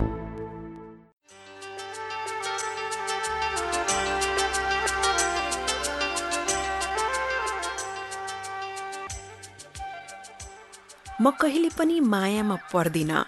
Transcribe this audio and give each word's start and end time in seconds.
म 11.20 11.30
कहिले 11.40 11.68
पनि 11.78 12.00
मायामा 12.12 12.56
पर्दिनँ 12.72 13.24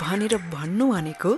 भनेर 0.00 0.36
भन्नु 0.52 0.86
भनेको 0.92 1.30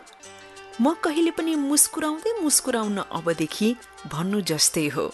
म 0.80 0.94
कहिले 1.04 1.30
पनि 1.34 1.54
मुस्कुराउँदै 1.58 2.32
मुस्कुराउन 2.42 2.98
अबदेखि 3.18 3.68
भन्नु 4.14 4.40
जस्तै 4.50 4.86
हो। 4.94 5.06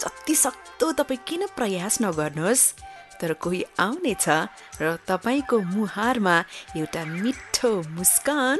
जति 0.00 0.34
सक्दो 0.44 0.86
तपाईँ 0.98 1.24
किन 1.26 1.42
प्रयास 1.56 1.98
नगर्नुहोस् 2.02 2.64
तर 3.18 3.32
कोही 3.42 3.62
आउनेछ 3.82 4.26
र 4.82 4.94
तपाईँको 5.10 5.56
मुहारमा 5.74 6.36
एउटा 6.78 7.02
मिठो 7.04 7.70
मुस्कान 7.98 8.58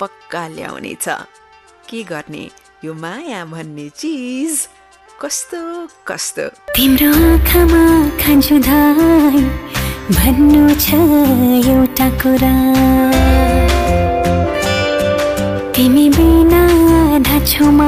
पक्का 0.00 0.42
ल्याउनेछ। 0.56 1.06
के 1.88 2.02
गर्ने 2.08 2.44
यो 2.84 2.92
माया 2.96 3.44
भन्ने 3.52 3.88
चिज 4.00 4.54
कस्तो 5.20 5.60
कस्तो? 6.08 6.48
तिम्रो 6.72 7.12
आँखामा 7.12 7.84
खान्छु 8.16 8.56
धाई 8.64 9.44
भन्नु 10.16 10.64
छ 10.80 10.88
एउटा 11.68 12.08
कुरा। 12.22 13.59
तिमी 15.80 16.08
बिना 16.12 16.62
धाछोमा 17.24 17.86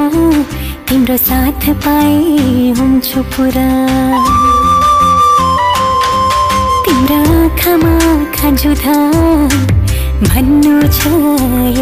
तिम्रो 0.89 1.17
साथ 1.17 1.65
पाए 1.85 2.73
हुन्छु 2.77 3.21
पुरा। 3.33 3.67
तिम्रो 6.85 7.19
आँखामा 7.33 7.93
धाई 8.81 9.45
भन्नु 10.25 10.73
छ 10.89 11.13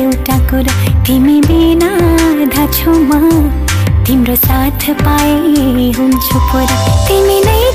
एउटा 0.03 0.37
कुरा। 0.51 0.75
तिमी 1.07 1.39
बिना 1.47 1.91
धाछोमा 2.55 3.21
तिम्रो 4.05 4.35
साथ 4.35 4.89
पाए 5.07 5.91
हुन्छु 5.95 6.39
पुरा। 6.51 6.77
तिमी 7.07 7.39
नै 7.47 7.70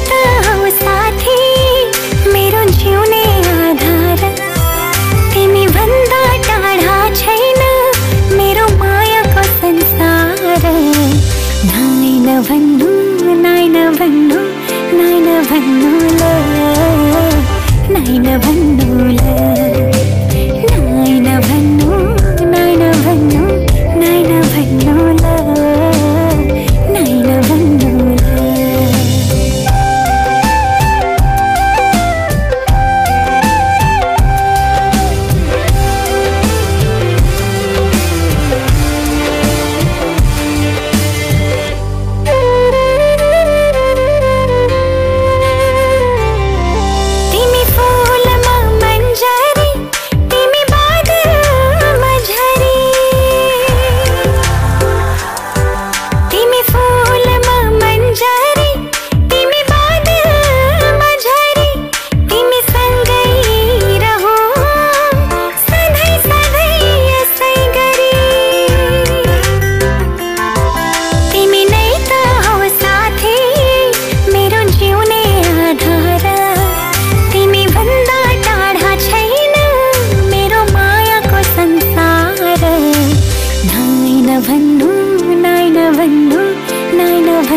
내 18.27 18.37
분명 18.41 18.66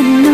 and 0.02 0.29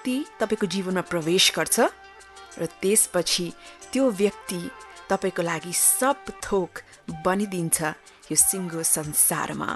व्यक्ति 0.00 0.24
तपाईँको 0.40 0.66
जीवनमा 0.66 1.02
प्रवेश 1.12 1.52
गर्छ 1.56 1.78
र 2.56 2.66
त्यसपछि 2.80 3.46
त्यो 3.92 4.04
व्यक्ति 4.16 4.60
तपाईँको 5.12 5.42
लागि 5.42 5.72
सब 5.76 6.24
थोक 6.40 6.72
बनिदिन्छ 7.24 7.78
यो 8.32 8.36
सिङ्गो 8.36 8.80
संसारमा। 8.80 9.68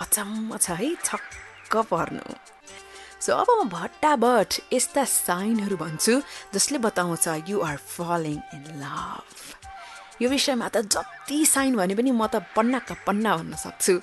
अचम्म 0.00 0.56
छ 0.56 0.70
है 0.80 0.88
छक्क 1.04 1.84
पर्नु। 1.92 2.24
सो 3.20 3.36
अब 3.36 3.48
म 3.60 3.68
भट्टाभट 3.68 4.72
यस्ता 4.72 5.04
साइनहरू 5.04 5.76
भन्छु 5.76 6.14
जसले 6.56 6.78
बताउँछ 6.80 7.28
you 7.52 7.60
are 7.60 7.76
falling 7.76 8.40
in 8.56 8.64
love 8.80 10.22
यो 10.22 10.28
विषयमा 10.32 10.68
त 10.72 10.88
जति 10.88 11.44
साइन 11.44 11.76
भने 11.76 11.92
पनि 11.92 12.10
म 12.16 12.24
त 12.24 12.40
पन्नाका 12.56 13.04
पन्ना 13.04 13.36
भन्न 13.36 13.54
सक्छु। 13.60 14.00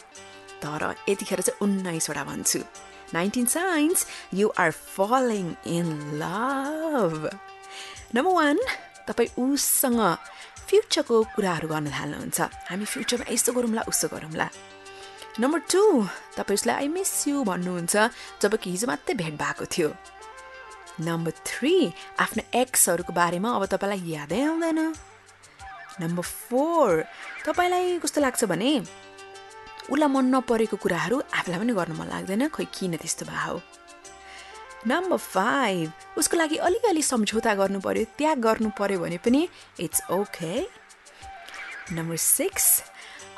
तर 0.62 0.94
यतिखेर 1.10 1.42
चाहिँ 1.42 1.58
उन्नाइसवटा 1.66 2.24
भन्छु। 2.30 2.60
Nineteen 3.14 3.46
signs 3.46 4.06
you 4.34 4.50
are 4.58 4.72
falling 4.72 5.54
in 5.68 5.88
love 6.22 7.30
number 8.16 8.34
one 8.34 8.60
तपाईँ 9.08 9.30
उसँग 9.38 10.02
फ्युचरको 10.68 11.24
कुराहरू 11.36 11.68
गर्न 11.68 11.88
थाल्नुहुन्छ। 11.92 12.40
हामी 12.70 12.86
फ्युचरमा 12.86 13.26
यस्तो 13.30 13.52
गरौँला 13.54 13.82
उसो 13.88 14.08
गरौँला। 14.10 14.50
नम्बर 15.40 15.60
टू 15.72 15.84
तपाईँ 16.38 16.58
उसलाई 16.58 16.76
आई 16.76 16.88
मिस 16.88 17.28
यु 17.28 17.44
भन्नुहुन्छ 17.44 17.96
जब 18.42 18.56
कि 18.58 18.70
हिजो 18.72 18.88
मात्रै 18.88 19.16
भेट 19.16 19.34
भएको 19.38 19.66
थियो। 19.66 19.90
नम्बर 21.06 21.32
थ्री 21.46 21.76
आफ्नो 22.20 22.44
एक्सहरूको 22.62 23.14
बारेमा 23.14 23.50
अब 23.56 23.66
तपाईँलाई 23.68 24.02
यादै 24.16 24.42
आउँदैन। 24.42 24.80
नम्बर 26.02 26.24
फोर 26.24 27.04
तपाईँलाई 27.46 28.00
कस्तो 28.00 28.22
लाग्छ 28.22 28.44
भने 28.50 28.72
उसलाई 29.92 30.10
मन 30.10 30.26
नपरेको 30.36 30.78
कुराहरू 30.78 31.18
आफूलाई 31.34 31.60
पनि 31.60 31.74
गर्न 31.74 31.94
मन 32.00 32.08
लाग्दैन। 32.10 32.48
खोइ 32.50 32.66
किन 32.74 32.96
त्यस्तो 32.98 33.26
भए 33.26 33.42
हो 33.46 33.62
नम्बर 34.88 35.18
फाइभ 35.18 36.18
उसको 36.18 36.38
लागि 36.38 36.58
अलिअलि 36.62 37.02
सम्झौता 37.02 37.54
गर्नु 37.56 37.80
पर्यो 37.82 38.06
त्याग 38.18 38.38
गर्नु 38.40 38.70
पर्यो 38.78 39.00
भने 39.00 39.18
पनि 39.18 39.48
इट्स 39.80 40.02
ओके 40.12 40.54
नम्बर 41.94 42.18
सिक्स 42.18 42.68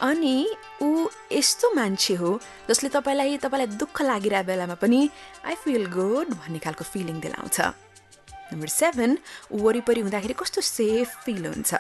अनि 0.02 0.36
ऊ 0.84 1.08
यस्तो 1.32 1.74
मान्छे 1.76 2.16
हो 2.16 2.30
जसले 2.70 2.90
तपाईँलाई 2.96 3.38
तपाईँलाई 3.44 3.78
दुःख 3.82 4.02
लागिरहेको 4.02 4.48
बेलामा 4.48 4.76
पनि 4.84 5.00
आई 5.46 5.56
फिल 5.64 5.86
गुड 5.92 6.28
भन्ने 6.36 6.60
खालको 6.60 6.84
फिलिङ 6.84 7.20
दिलाउँछ। 7.20 7.60
नम्बर 8.52 8.68
सेभेन 8.72 9.18
ऊ 9.52 9.58
वरिपरि 9.64 10.02
हुँदाखेरि 10.02 10.36
कस्तो 10.40 10.62
सेफ 10.62 11.08
फिल 11.26 11.46
हुन्छ। 11.46 11.74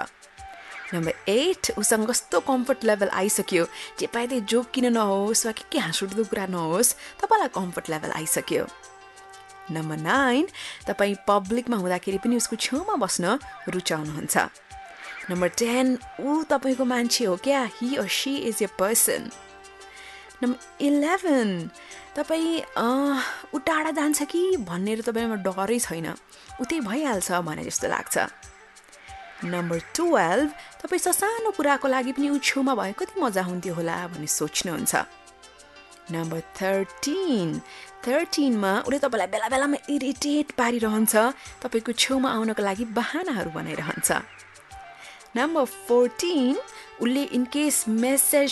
नम्बर 0.94 1.13
एट 1.30 1.72
उसँग 1.78 2.07
कस्तो 2.10 2.39
कम्फर्ट 2.48 2.84
लेभल 2.86 3.10
आइसक्यो? 3.12 3.66
जे 4.00 4.07
त्यही 4.07 4.39
जोक 4.48 4.69
किन 4.74 4.86
नहोस् 4.94 5.45
वा 5.45 5.51
के 5.51 5.63
के 5.72 5.80
हाँस 5.80 6.04
उठ्दो 6.04 6.24
कुरा 6.24 6.45
नहोस् 6.48 6.94
तपाईँलाई 7.22 7.50
कम्फर्ट 7.56 7.89
लेभल 7.89 8.12
आइसक्यो। 8.16 8.66
नम्बर 9.72 9.98
नाइन 10.00 10.48
तपाईँ 10.88 11.16
पब्लिकमा 11.28 11.78
हुँदाखेरि 11.78 12.18
पनि 12.24 12.36
उसको 12.39 12.56
छेउमा 12.56 12.95
बस्न 13.04 13.38
रुचाउनुहुन्छ। 13.68 14.38
नम्बर 15.30 15.48
टेन 15.60 15.98
ऊ 16.24 16.44
तपाईँको 16.48 16.86
मान्छे 16.88 17.25
हो 17.25 17.36
क्या? 17.36 17.68
He 17.75 17.95
or 18.00 18.07
she 18.07 18.36
is 18.48 18.63
a 18.63 18.68
person 18.80 19.30
number 20.44 20.86
eleven 20.88 21.50
तपाईँ 22.16 22.63
ऊ 23.51 23.57
टाढा 23.60 23.92
जान्छ 23.92 24.24
कि? 24.24 24.42
भनेर 24.63 25.01
तपाईँमा 25.04 25.36
डरै 25.44 25.80
छैन। 25.80 26.07
त्यही 26.63 26.80
भइहाल्छ 26.80 27.31
भने 27.44 27.63
जस्तो 27.68 27.88
लाग्छ। 27.88 28.18
नम्बर 29.45 29.80
टुवेल्भ 29.95 30.50
तपाईँ 30.81 31.00
ससानो 31.00 31.51
कुराको 31.54 31.88
लागि 31.88 32.12
पनि 32.18 32.30
ऊ 32.30 32.38
छेउमा 32.42 32.74
भए 32.74 32.94
कति 32.98 33.22
मजा 33.22 33.42
हुन्थ्यो 33.44 33.74
होला 33.78 33.95
भन्ने 34.10 34.28
सोच्नुहुन्छ। 34.28 34.95
नम्बर 36.12 36.42
थर्टिन 36.57 37.50
थर्टिनमा 38.07 38.72
उसले 38.88 39.00
तपाईँलाई 39.00 39.28
बेला 39.28 39.48
बेलामा 39.54 39.78
इरिटेट 39.94 40.48
पारिरहन्छ। 40.57 41.13
तपाईँको 41.62 41.92
छेउमा 41.94 42.30
आउनको 42.34 42.62
लागि 42.63 42.86
बहानाहरू 42.98 43.50
बनाइरहन्छ। 43.54 44.10
नम्बर 45.38 45.66
फोर्टिन 45.86 46.56
उसले 47.01 47.24
इनकेस 47.38 47.75
मेसेज 47.88 48.50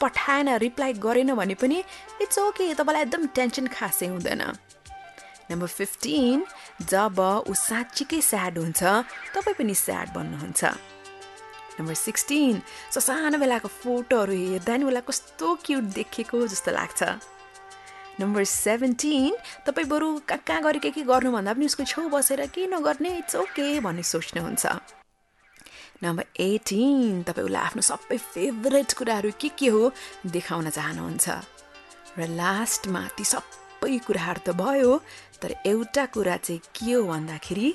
पठाएन 0.00 0.48
रिप्लाई 0.62 0.92
गरेन 1.02 1.34
भने 1.34 1.54
पनि 1.58 1.82
इट्स 2.22 2.38
ओके 2.38 2.74
तपाईँलाई 2.78 3.02
एकदम 3.02 3.26
टेन्सन 3.34 3.66
खासै 3.66 4.06
हुँदैन। 4.06 4.42
नम्बर 5.50 5.66
फिफ्टिन 5.66 6.44
जब 6.84 7.18
ऊ 7.48 7.54
साँच्चीकै 7.56 8.20
स्याड 8.20 8.58
हुन्छ 8.58 8.82
तपाईँ 9.34 9.56
पनि 9.58 9.74
स्याड 9.74 10.08
बन्नुहुन्छ। 10.14 10.62
नम्बर 11.78 11.94
सिक्सटिन 11.94 12.60
ससानो 12.92 13.38
बेलाको 13.38 13.68
फोटोहरू 13.70 14.34
हेर्दा 14.34 14.76
नि 14.76 14.84
उसलाई 14.84 15.04
कस्तो 15.08 15.48
क्युट 15.64 15.84
देखेको 15.96 16.46
जस्तो 16.52 16.70
लाग्छ। 16.74 17.00
नम्बर 18.20 18.44
सेभेन्टिन 18.44 19.32
तपाईँ 19.66 19.88
बरु 19.88 20.08
कहाँ 20.28 20.42
कहाँ 20.46 20.62
गरे 20.62 20.78
के 20.84 20.90
के 20.90 21.02
गर्नुभन्दा 21.06 21.52
पनि 21.54 21.64
उसको 21.70 21.84
छेउ 21.86 22.08
बसेर 22.12 22.46
के 22.52 22.66
नगर्ने 22.66 23.10
इट्स 23.22 23.36
ओके 23.40 23.80
भन्ने 23.80 24.02
सोच्नुहुन्छ। 24.02 24.66
नम्बर 26.02 26.24
एटिन 26.36 27.22
तपाईँ 27.24 27.46
उसलाई 27.46 27.62
आफ्नो 27.62 27.82
सबै 27.82 28.18
फेभरेट 28.18 28.92
कुराहरू 28.98 29.30
के 29.40 29.48
के 29.54 29.68
हो 29.70 29.82
देखाउन 30.26 30.68
चाहनुहुन्छ। 30.70 31.26
र 32.18 32.26
लास्टमा 32.34 33.02
ती 33.16 33.24
सबै 33.24 33.98
कुराहरू 34.06 34.40
त 34.42 34.50
भयो 34.58 34.92
तर 35.42 35.54
एउटा 35.66 36.04
कुरा 36.14 36.36
चाहिँ 36.36 36.60
के 36.74 36.92
हो 36.92 37.02
भन्दाखेरि 37.04 37.68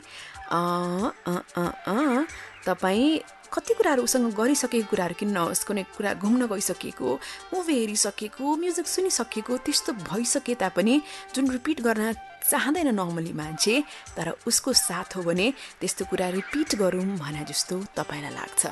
तपाईँ 2.65 3.19
कति 3.53 3.73
कुराहरू 3.77 4.03
उसँग 4.03 4.33
गरिसकेको 4.33 4.89
कुराहरू 4.89 5.15
किन 5.19 5.29
नहोस् 5.31 5.63
कुनै 5.67 5.83
कुरा 5.97 6.13
घुम्न 6.25 6.47
गइसकेको 6.49 7.09
मुभी 7.53 7.73
हेरिसकेको 7.79 8.45
म्युजिक 8.57 8.87
सुनिसकेको 8.87 9.57
त्यस्तो 9.65 9.93
भइसके 10.09 10.53
तापनि 10.57 10.95
जुन 11.35 11.51
रिपिट 11.51 11.81
गर्न 11.81 12.13
चाहँदैन 12.49 12.89
नर्मली 12.95 13.33
मान्छे 13.33 13.75
तर 14.17 14.27
उसको 14.47 14.73
साथ 14.73 15.15
हो 15.15 15.21
भने 15.23 15.47
त्यस्तो 15.79 16.05
कुरा 16.09 16.27
रिपिट 16.39 16.75
गरौँ 16.81 17.05
भने 17.21 17.45
जस्तो 17.45 17.75
तपाईँलाई 17.95 18.33
लाग्छ। 18.33 18.63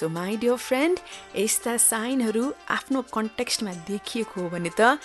सो 0.00 0.08
माई 0.08 0.36
डियर 0.42 0.56
फ्रेन्ड 0.64 0.98
यस्ता 1.36 1.76
साइनहरू 1.84 2.44
आफ्नो 2.70 3.02
कन्टेक्स्टमा 3.14 3.72
देखिएको 3.88 4.40
हो 4.40 4.48
भने 4.50 4.70
त 4.80 4.98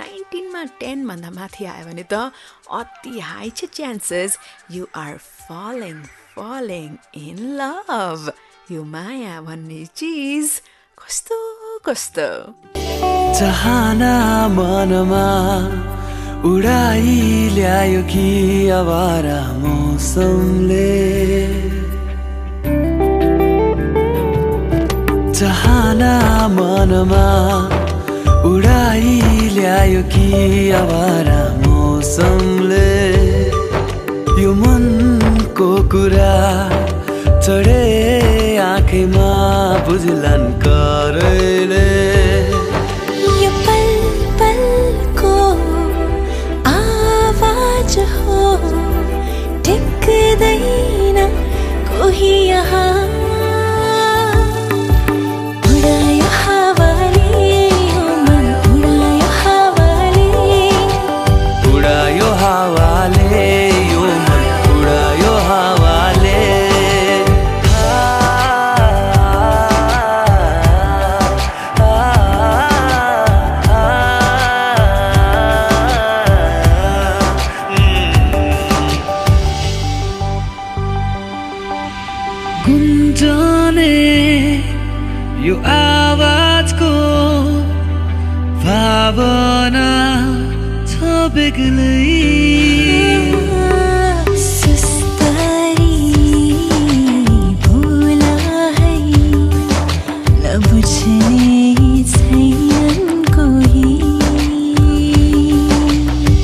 नाइन्टिनमा 0.00 0.64
टेनभन्दा 0.80 1.30
माथि 1.38 1.64
आयो 1.74 1.84
भने 1.86 2.04
त 2.12 2.32
अति 2.80 3.18
हाई 3.30 3.50
छ 3.50 3.64
chances 3.78 4.38
you 4.76 4.86
are 5.04 5.16
falling 5.18 6.02
falling 6.34 6.96
in 7.26 7.38
love 7.60 8.32
यो 8.72 8.84
माया 8.94 9.40
भन्ने 9.48 9.84
चिज 9.96 10.60
कस्तो 10.98 11.38
कस्तो? 11.86 12.28
चाहना 13.38 14.14
मनमा 14.56 15.26
उडाइ 16.50 17.16
ल्यायो 17.54 18.02
कि 18.12 18.28
आवारा 18.80 19.40
मौसमले। 19.62 20.86
चाहना 25.38 26.14
मनमा 26.54 27.26
उडाइ 28.48 29.10
ल्यायो 29.56 30.02
कि 30.12 30.26
आवारा 30.78 31.42
मौसमले। 31.62 32.90
यो 34.42 34.54
मनको 34.62 35.70
कुरा 35.94 36.34
चढे 37.46 37.86
आँखैमा 38.66 39.30
बुझलन 39.86 40.42
करैले। 40.66 42.17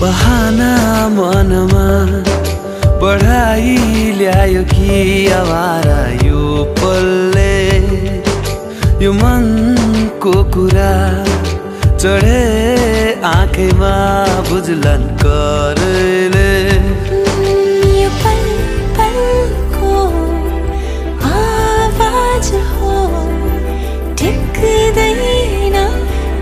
बहाना 0.04 0.72
मनमा 1.08 1.84
बढाइ 3.02 3.76
ल्यायो 4.18 4.62
कि 4.72 4.98
आवारा 5.32 6.00
यो 6.26 6.42
पल्ले। 6.80 7.54
यो 9.04 9.12
मनको 9.12 10.34
कुरा 10.56 10.92
चढे 11.96 12.44
आँखैमा 13.32 13.94
बुझलन 14.50 15.08
करले। 15.24 16.52
आवाज 21.32 22.48
हो 22.76 22.94
टिक्दैन 24.20 25.76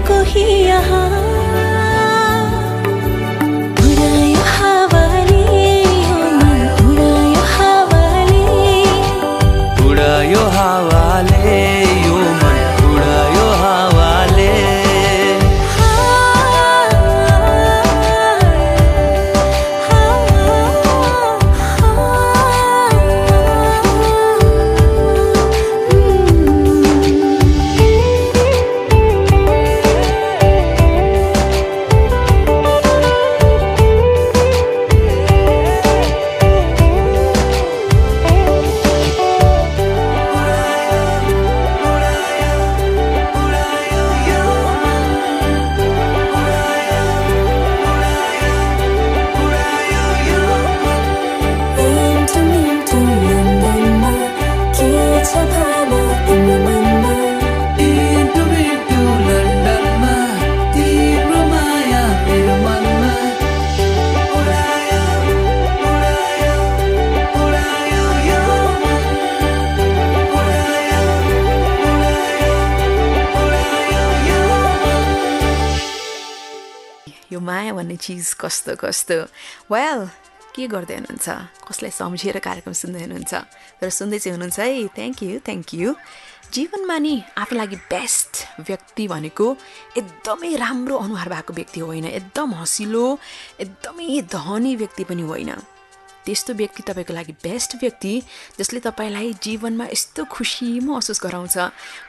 कोही 0.08 0.48
भन्ने 0.80 1.21
कस्तो 78.42 78.72
कस्तो? 78.82 79.18
वेल 79.72 80.00
के 80.54 80.66
गर्दै 80.66 80.94
हुनुहुन्छ? 80.94 81.28
कसलाई 81.68 81.90
सम्झेर 81.90 82.36
कार्यक्रम 82.38 82.74
सुन्दै 82.82 83.00
हुनुहुन्छ? 83.02 83.32
तर 83.80 83.88
सुन्दै 83.88 84.18
चाहिँ 84.18 84.34
हुनुहुन्छ 84.36 84.58
है। 84.60 84.88
थ्याङ्क 84.98 85.18
यू 85.22 85.38
थ्याङ्क 85.46 85.68
यू 85.74 85.88
जीवनमा 86.52 86.96
नि 86.98 87.14
आफ्नो 87.38 87.58
लागि 87.58 87.76
बेस्ट 87.88 88.32
व्यक्ति 88.68 89.04
भनेको 89.08 89.46
एकदमै 89.96 90.50
राम्रो 90.56 90.94
अनुहार 90.98 91.28
भएको 91.28 91.52
व्यक्ति 91.54 91.80
होइन। 91.80 92.04
एकदम 92.04 92.48
हँसिलो 92.60 93.04
एकदमै 93.60 94.08
धनी 94.28 94.72
व्यक्ति 94.76 95.04
पनि 95.04 95.22
होइन। 95.22 95.50
त्यस्तो 96.24 96.54
व्यक्ति 96.54 96.82
तपाईँको 96.86 97.12
लागि 97.14 97.32
बेस्ट 97.42 97.70
व्यक्ति 97.82 98.14
जसले 98.58 98.80
तपाईँलाई 98.80 99.32
जीवनमा 99.42 99.86
यस्तो 99.92 100.24
खुसी 100.30 100.80
महसुस 100.80 101.20
गराउँछ। 101.22 101.56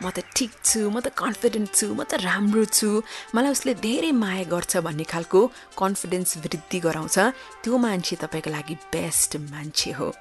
म 0.04 0.10
त 0.10 0.22
ठिक 0.36 0.52
छु 0.64 0.90
म 0.90 1.00
त 1.02 1.10
कन्फिडेन्ट 1.18 1.70
छु 1.74 1.88
म 1.94 2.04
त 2.04 2.22
राम्रो 2.22 2.66
छु। 2.70 3.02
मलाई 3.36 3.52
उसले 3.52 3.74
धेरै 3.82 4.12
माया 4.14 4.44
गर्छ 4.54 4.78
भन्ने 4.86 5.06
खालको 5.10 5.42
कन्फिडेन्स 5.78 6.38
वृद्धि 6.46 6.80
गराउँछ। 6.80 7.18
त्यो 7.64 7.74
मान्छे 7.78 8.16
तपाईँको 8.22 8.50
लागि 8.50 8.76
बेस्ट 8.94 9.32
मान्छे 9.50 9.92
हो। 9.98 10.14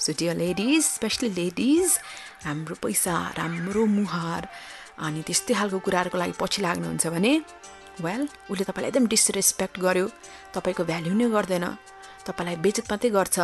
So 0.00 0.12
dear 0.16 0.36
ladies 0.36 0.82
specially 0.96 1.28
ladies 1.36 1.98
राम्रो 2.46 2.74
पैसा 2.80 3.14
राम्रो 3.36 3.84
मुहार 3.86 4.42
अनि 5.04 5.20
त्यस्तै 5.26 5.54
खालको 5.54 5.78
कुराहरूको 5.84 6.18
लागि 6.18 6.34
पछि 6.40 6.62
लाग्नुहुन्छ 6.62 7.06
भने 7.12 7.32
वेल 8.00 8.22
उसले 8.48 8.64
तपाईँलाई 8.64 8.90
एकदम 8.90 9.06
डिसरेस्पेक्ट 9.12 9.76
गर्यो। 9.80 10.06
तपाईँको 10.56 10.82
भ्याल्यु 10.88 11.12
नै 11.20 11.28
गर्दैन। 11.36 11.66
तपाईँलाई 12.26 12.56
बेचत 12.64 12.86
मात्रै 12.90 13.10
गर्छ। 13.10 13.38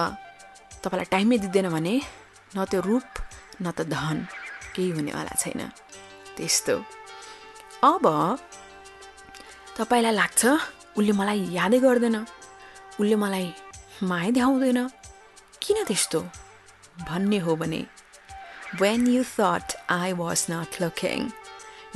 तपाईँलाई 0.82 1.08
टाइमै 1.14 1.36
दिँदैन 1.44 1.68
भने 1.74 1.94
न 2.56 2.58
त्यो 2.70 2.80
रूप 2.88 3.08
न 3.62 3.66
त 3.76 3.88
धन 3.88 4.16
केही 4.74 4.90
हुनेवाला 4.96 5.34
छैन। 5.42 5.60
त्यस्तो। 6.36 6.74
अब 7.84 8.04
तपाईँलाई 9.76 10.14
लाग्छ 10.20 10.42
उसले 10.96 11.12
मलाई 11.12 11.40
यादै 11.58 11.78
गर्दैन। 11.84 12.16
उसले 13.00 13.16
मलाई 13.16 13.46
माया 14.02 14.30
देखाउँदैन। 14.36 14.80
किन 15.62 15.78
त्यस्तो? 15.84 16.20
भन्ने 17.08 17.38
हो 17.38 17.52
भने 17.56 17.80
when 18.80 19.06
you 19.06 19.22
thought 19.24 19.66
I 19.90 20.12
was 20.20 20.46
not 20.50 20.70
looking 20.82 21.20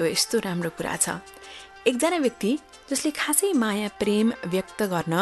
यो 0.01 0.05
यस्तो 0.07 0.39
राम्रो 0.47 0.71
कुरा 0.77 0.97
छ। 0.97 1.21
एकजना 1.89 2.19
व्यक्ति 2.25 2.51
जसले 2.91 3.11
खासै 3.17 3.53
माया 3.53 3.89
प्रेम 4.01 4.33
व्यक्त 4.53 4.81
गर्न 4.93 5.15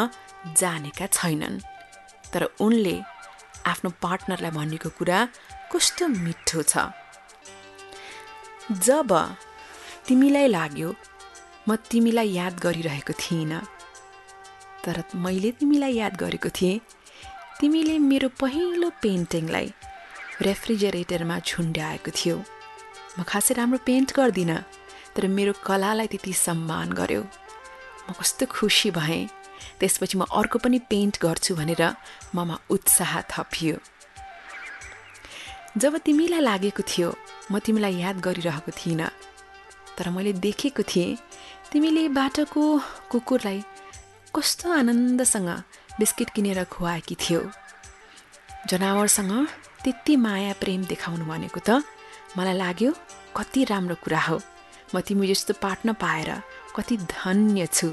जानेका 0.47 1.07
छैनन्। 1.07 1.59
तर 2.33 2.43
उनले 2.61 2.95
आफ्नो 3.65 3.89
पार्टनरलाई 4.01 4.51
भनेको 4.51 4.89
कुरा 4.97 5.19
कस्तो 5.71 6.07
मिठो 6.07 6.61
छ। 6.63 6.73
जब 8.85 9.09
तिमीलाई 10.07 10.47
लाग्यो 10.47 10.89
म 11.67 11.75
तिमीलाई 11.91 12.29
याद 12.31 12.59
गरिरहेको 12.59 13.13
थिइनँ। 13.13 13.61
तर 14.83 15.03
मैले 15.15 15.51
तिमीलाई 15.59 15.93
याद 15.93 16.15
गरेको 16.15 16.49
थिएँ 16.49 16.81
तिमीले 17.59 17.95
मेरो 17.99 18.29
पहिलो 18.41 18.89
पेन्टिङलाई 19.03 19.67
रेफ्रिजरेटरमा 20.41 21.37
झुन्ड्याएको 21.39 22.11
थियो। 22.15 22.37
म 23.17 23.23
खासै 23.27 23.53
राम्रो 23.59 23.79
पेन्ट 23.85 24.09
गर्दिनँ 24.15 24.65
तर 25.15 25.27
मेरो 25.27 25.53
कलालाई 25.67 26.07
त्यति 26.07 26.33
सम्मान 26.33 26.87
गर्यो। 26.95 27.21
म 28.07 28.09
कस्तो 28.15 28.45
खुसी 28.45 28.91
भएँ। 28.91 29.27
त्यसपछि 29.79 30.17
म 30.17 30.23
अर्को 30.29 30.57
पनि 30.59 30.79
पेन्ट 30.91 31.17
गर्छु 31.23 31.55
भनेर 31.55 31.83
ममा 32.35 32.55
उत्साह 32.69 33.21
थपियो। 33.31 33.75
जब 35.77 35.97
तिमीलाई 36.05 36.41
लागेको 36.41 36.83
थियो 36.91 37.09
म 37.51 37.59
तिमीलाई 37.59 37.95
याद 38.03 38.17
गरिरहेको 38.25 38.71
थिइनँ। 38.79 39.09
तर 39.97 40.09
मैले 40.15 40.33
देखेको 40.45 40.83
थिएँ 40.83 41.17
तिमीले 41.71 42.03
बाटोको 42.17 42.63
कुकुरलाई 43.11 43.59
कस्तो 44.35 44.65
आनन्दसँग 44.71 45.49
बिस्किट 45.99 46.29
किनेर 46.35 46.63
खुवाएकी 46.73 47.15
थियौ। 47.15 47.41
जनावरसँग 48.69 49.33
त्यति 49.83 50.15
माया 50.15 50.53
प्रेम 50.61 50.81
देखाउनु 50.91 51.25
भनेको 51.25 51.59
त 51.67 51.83
मलाई 52.37 52.55
लाग्यो 52.57 52.91
कति 53.37 53.63
राम्रो 53.71 53.95
कुरा 54.03 54.21
हो। 54.27 54.37
म 54.95 55.01
तिमी 55.05 55.27
जस्तो 55.27 55.53
पार्टनर 55.61 55.93
पाएर 56.01 56.29
कति 56.75 56.97
धन्य 57.13 57.67
छु। 57.67 57.87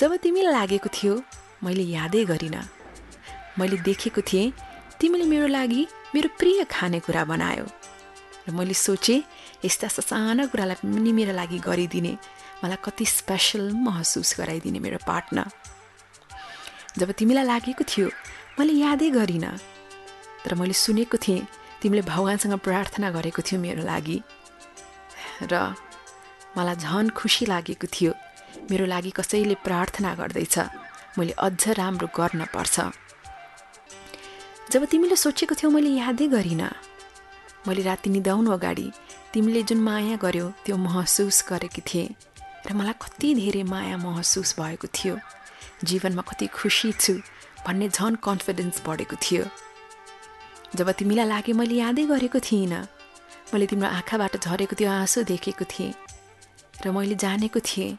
जब 0.00 0.16
तिमीलाई 0.16 0.52
लागेको 0.52 0.88
थियो 0.88 1.14
मैले 1.60 1.84
यादै 1.92 2.24
गरिनँ। 2.24 2.64
मैले 3.60 3.76
देखेको 3.84 4.20
थिएँ 4.24 4.52
तिमीले 4.96 5.24
मेरो 5.28 5.46
लागि 5.52 5.82
मेरो 6.16 6.28
प्रिय 6.40 6.64
खानेकुरा 6.72 7.24
बनायो। 7.28 7.66
र 8.48 8.50
मैले 8.56 8.72
सोचेँ 8.72 9.20
यस्ता 9.60 9.88
ससाना 9.92 10.48
कुरालाई 10.48 10.80
पनि 10.80 11.12
मेरो 11.12 11.36
लागि 11.36 11.58
गरिदिने 11.68 12.12
मलाई 12.64 12.80
कति 12.80 13.04
स्पेसल 13.04 13.76
महसुस 13.76 14.40
गराइदिने 14.40 14.80
मेरो 14.80 15.04
पार्टनर 15.04 15.48
जब 16.96 17.12
तिमीलाई 17.20 17.44
लागेको 17.44 17.84
थियो 17.84 18.08
मैले 18.56 18.72
यादै 18.80 19.10
गरिनँ। 19.12 19.52
तर 20.48 20.56
मैले 20.56 20.72
सुनेको 20.80 21.16
थिएँ 21.20 21.44
तिमीले 21.84 22.08
भगवान्सँग 22.08 22.56
प्रार्थना 22.64 23.12
गरेको 23.12 23.44
थियो 23.44 23.60
मेरो 23.60 23.84
लागि। 23.84 24.18
र 25.44 25.76
मलाई 26.56 26.76
झन् 26.88 27.12
खुसी 27.12 27.44
लागेको 27.52 27.86
थियो। 27.92 28.12
मेरो 28.70 28.86
लागि 28.86 29.10
कसैले 29.10 29.54
प्रार्थना 29.66 30.14
गर्दैछ। 30.14 30.58
मैले 31.18 31.32
अझ 31.38 31.68
राम्रो 31.78 32.08
गर्न 32.16 32.44
पर्छ। 32.54 32.76
जब 34.70 34.84
तिमीले 34.84 35.16
सोचेको 35.16 35.54
थियौ 35.54 35.70
मैले 35.70 35.90
यादै 35.98 36.26
गरिनँ। 36.28 36.70
मैले 37.66 37.82
राति 37.82 38.10
निदाउनु 38.10 38.50
अगाडि 38.50 38.86
तिमीले 39.32 39.62
जुन 39.62 39.80
माया 39.80 40.16
गर्यो 40.16 40.46
त्यो 40.64 40.76
महसुस 40.76 41.44
गरेकी 41.48 41.82
थिएँ। 41.82 42.08
र 42.66 42.72
मलाई 42.74 42.94
कति 43.02 43.28
धेरै 43.34 43.62
माया 43.62 43.96
महसुस 43.96 44.54
भएको 44.60 44.86
थियो। 44.88 45.16
जीवनमा 45.84 46.22
कति 46.22 46.46
खुसी 46.46 46.92
छु 46.92 47.14
भन्ने 47.66 47.88
झन् 47.88 48.22
कन्फिडेन्स 48.24 48.82
बढेको 48.86 49.16
थियो। 49.16 49.44
जब 50.76 50.90
तिमीलाई 50.92 51.26
लागे 51.26 51.52
मैले 51.52 51.74
यादै 51.74 52.04
गरेको 52.06 52.38
थिइनँ 52.38 52.86
मैले 53.50 53.66
तिम्रो 53.66 53.88
आँखाबाट 53.88 54.36
झरेको 54.38 54.74
त्यो 54.78 54.88
आँसु 54.90 55.22
देखेको 55.26 55.64
थिएँ। 55.64 55.92
र 56.84 56.90
मैले 56.94 57.14
जानेको 57.18 57.60
थिएँ 57.60 57.98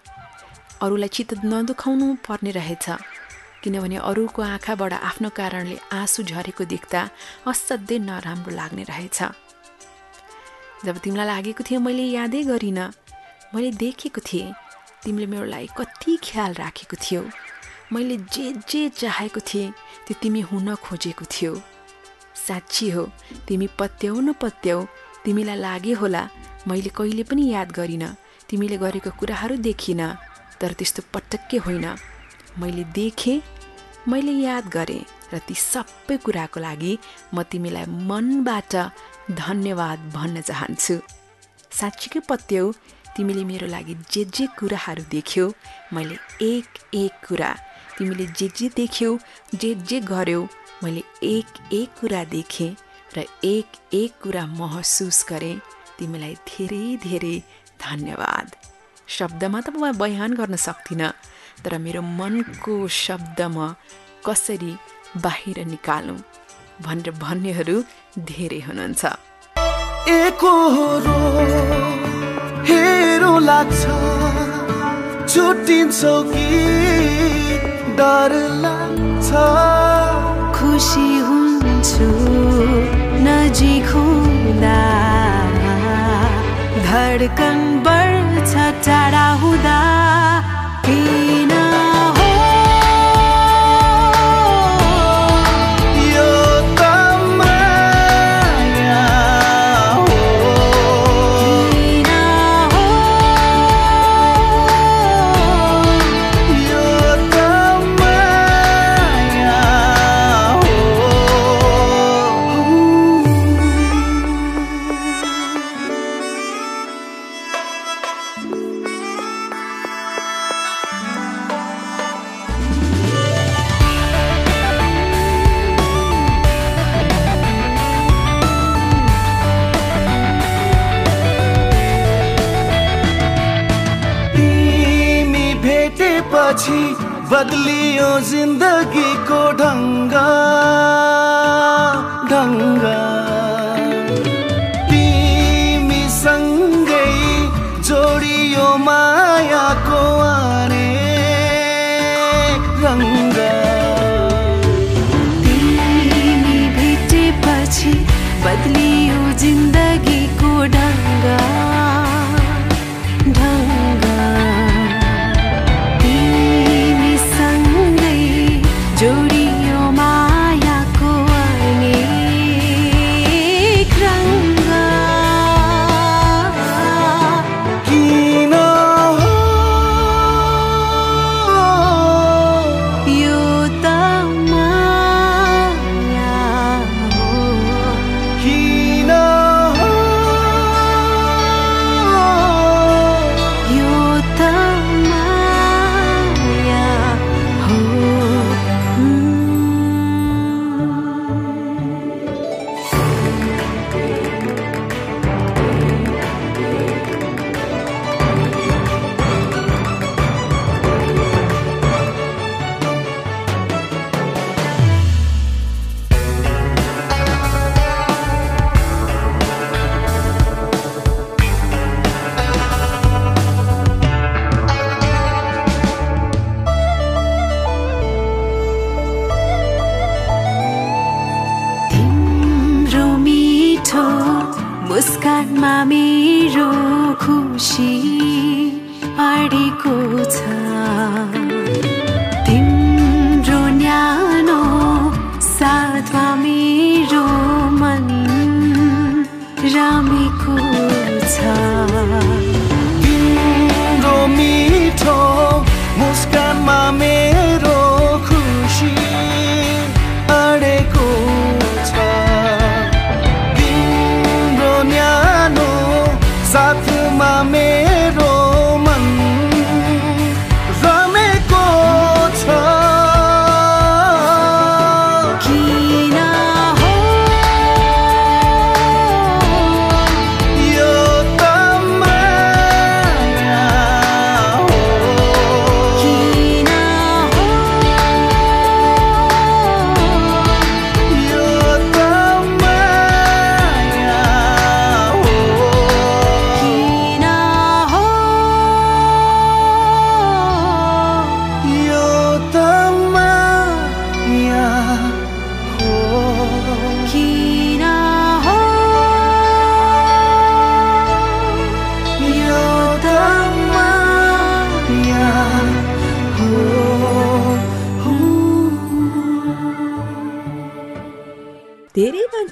अरूलाई 0.81 1.09
चित्त 1.15 1.45
नदुखाउनु 1.45 2.07
पर्ने 2.25 2.51
रहेछ। 2.51 2.85
किनभने 3.61 3.97
अरूको 4.09 4.41
आँखाबाट 4.41 4.93
आफ्नो 4.93 5.29
कारणले 5.37 5.77
आँसु 5.93 6.23
झरेको 6.23 6.63
देख्दा 6.73 7.01
असाध्यै 7.45 7.97
नराम्रो 8.01 8.51
लाग्ने 8.57 8.83
रहेछ। 8.89 9.19
जब 10.85 10.95
तिमीलाई 11.03 11.27
लागेको 11.27 11.61
थियो 11.61 11.79
मैले 11.85 12.05
यादै 12.17 12.41
गरिनँ 12.49 12.87
मैले 13.53 13.69
देखेको 13.77 14.21
थिएँ 14.25 14.53
तिमीले 15.03 15.27
मेरो 15.29 15.45
लागि 15.53 15.69
कति 15.77 16.11
ख्याल 16.25 16.51
राखेको 16.57 16.97
थियौ। 16.97 17.21
मैले 17.93 18.17
जे 18.33 18.45
जे 18.65 18.81
चाहेको 18.89 19.39
थिएँ 19.49 19.73
त्यो 20.05 20.13
तिमी 20.21 20.41
हुन 20.49 20.73
खोजेको 20.81 21.25
थियौ। 21.29 21.53
साँच्ची 22.47 22.89
हो 22.89 23.03
तिमी 23.47 23.67
पत्याउ 23.79 24.19
न 24.19 24.33
पत्याउ 24.41 24.79
तिमीलाई 25.23 25.57
लागे 25.61 25.93
होला 26.01 26.23
मैले 26.67 26.89
कहिले 26.97 27.23
पनि 27.29 27.43
याद 27.53 27.69
गरिनँ 27.77 28.15
तिमीले 28.49 28.77
गरेको 28.81 29.09
कुराहरू 29.19 29.55
देखिनँ। 29.61 30.09
तर 30.61 30.71
त्यस्तो 30.79 31.01
पटक्कै 31.13 31.57
होइन। 31.65 31.85
मैले 32.61 32.83
देखेँ 32.93 33.41
मैले 34.07 34.33
याद 34.45 34.65
गरेँ 34.69 35.03
र 35.33 35.39
ती 35.47 35.55
सबै 35.55 36.17
कुराको 36.25 36.59
लागि 36.59 36.93
म 37.33 37.43
तिमीलाई 37.51 37.85
मनबाट 38.09 38.73
धन्यवाद 39.41 39.99
भन्न 40.15 40.41
चाहन्छु। 40.49 40.95
साँच्चीकै 41.79 42.21
पत्याउ 42.29 42.65
तिमीले 43.15 43.43
मेरो 43.51 43.67
लागि 43.67 43.95
जे 44.11 44.23
जे 44.35 44.45
कुराहरू 44.59 45.03
देख्यौ 45.11 45.45
मैले 45.93 46.15
एक 46.43 46.67
एक 46.93 47.13
कुरा 47.27 47.51
तिमीले 47.97 48.25
जे 48.37 48.47
जे 48.57 48.67
देख्यौ 48.75 49.11
जे 49.61 49.69
जे 49.89 49.99
गर्यौ 50.11 50.41
मैले 50.83 51.03
एक 51.23 51.47
एक 51.79 51.89
कुरा 51.99 52.23
देखेँ 52.35 52.75
र 53.15 53.25
एक 53.45 53.67
एक 53.93 54.11
कुरा 54.23 54.45
महसुस 54.59 55.25
गरेँ। 55.29 55.61
तिमीलाई 55.97 56.35
धेरै 56.49 56.85
धेरै 57.03 57.35
धन्यवाद। 57.79 58.47
शब्दमा 59.17 59.59
त 59.65 59.67
म 59.81 59.91
बयान 60.01 60.31
गर्न 60.39 60.55
सक्दिनँ 60.67 61.09
तर 61.63 61.73
मेरो 61.85 62.01
मनको 62.19 62.75
शब्द 63.03 63.39
म 63.55 63.57
कसरी 64.25 64.73
बाहिर 65.23 65.57
निकालौँ 65.73 66.19
भनेर 66.85 67.09
भन्नेहरू 67.23 67.75
धेरै 68.29 68.61
हुनुहुन्छ। 68.67 69.03
एकहोरो 70.11 71.19
हेरो 72.69 73.33
लाग्छ 73.49 73.81
छुट्टिन्छौ 75.31 76.15
कि 76.31 76.47
डर 77.99 78.31
लाग्छ। 78.63 79.29
खुसी 80.57 81.09
हुन्छु 81.27 82.09
नजिक 83.27 83.87
हुँदा 83.93 84.79
धडकन 86.87 87.59
बढ्छ 88.41 88.85
टाढा 88.85 89.25
हुँदा 89.41 89.77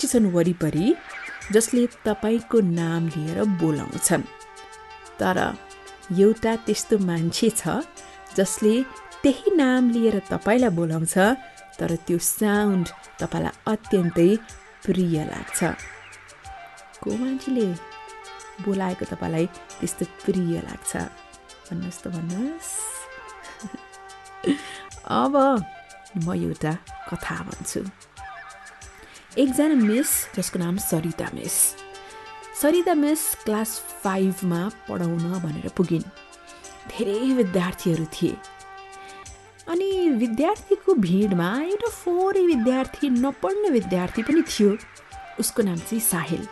छन् 0.10 0.32
वरिपरि 0.34 0.88
जसले 1.52 1.84
तपाईँको 2.06 2.58
नाम 2.72 3.08
लिएर 3.08 3.38
बोलाउँछन्। 3.62 4.24
तर 5.20 5.38
एउटा 6.20 6.56
त्यस्तो 6.66 6.98
मान्छे 7.00 7.50
छ 7.52 7.64
जसले 8.36 8.74
त्यही 9.24 9.56
नाम 9.56 9.90
लिएर 9.90 10.16
तपाईँलाई 10.30 10.70
बोलाउँछ 10.70 11.16
तर 11.80 11.92
त्यो 12.08 12.18
साउन्ड 12.18 12.88
तपाईँलाई 13.20 13.56
अत्यन्तै 13.68 14.30
प्रिय 14.86 15.18
लाग्छ। 15.26 15.60
को 17.02 17.10
मान्छेले 17.18 17.66
बोलाएको 18.64 19.06
तपाईँलाई 19.06 19.46
त्यस्तो 19.80 20.06
प्रिय 20.26 20.56
लाग्छ। 20.62 20.94
भन्नुहोस् 21.68 22.02
त 22.04 22.06
भन्नुहोस्। 22.08 22.72
अब 25.20 25.36
म 26.18 26.28
एउटा 26.36 26.74
कथा 27.10 27.36
भन्छु। 27.44 27.82
एकजना 29.38 29.76
मिस 29.76 30.08
जसको 30.36 30.60
नाम 30.60 30.78
Sarita 30.78 31.30
miss. 31.34 31.52
Sarita 32.62 32.94
miss 32.94 33.36
class 33.36 33.80
फाइभमा 34.04 34.72
पढाउन 34.90 35.40
भनेर 35.40 35.70
पुगिन्। 35.70 36.02
धेरै 36.90 37.34
विद्यार्थीहरू 37.34 38.06
थिए। 38.06 38.38
अनि 39.68 40.10
विद्यार्थीको 40.10 40.94
भिडमा 40.94 41.62
एउटा 41.62 41.90
फोहोरी 41.90 42.46
विद्यार्थी 42.48 43.10
नपढ्ने 43.10 43.70
विद्यार्थी 43.70 44.24
पनि 44.24 44.42
थियो। 44.42 44.78
उसको 45.40 45.64
नाम 45.64 45.78
चाहिँ 45.78 46.00
साहिल। 46.00 46.48